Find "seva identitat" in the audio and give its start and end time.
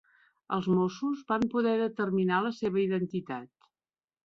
2.63-3.73